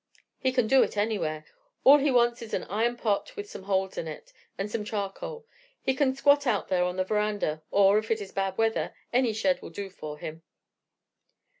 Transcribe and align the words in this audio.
He 0.39 0.51
can 0.51 0.65
do 0.65 0.81
it 0.81 0.97
anywhere; 0.97 1.45
all 1.83 1.99
he 1.99 2.09
wants 2.09 2.41
is 2.41 2.55
an 2.55 2.63
iron 2.63 2.97
pot 2.97 3.35
with 3.35 3.47
some 3.47 3.61
holes 3.65 3.99
in 3.99 4.07
it, 4.07 4.33
and 4.57 4.67
some 4.71 4.83
charcoal. 4.83 5.45
He 5.79 5.93
can 5.93 6.15
squat 6.15 6.47
out 6.47 6.69
there 6.69 6.83
on 6.85 6.95
the 6.95 7.03
veranda, 7.03 7.61
or, 7.69 7.99
if 7.99 8.09
it 8.09 8.19
is 8.19 8.31
bad 8.31 8.57
weather, 8.57 8.95
any 9.13 9.31
shed 9.31 9.61
will 9.61 9.69
do 9.69 9.91
for 9.91 10.17
him. 10.17 10.41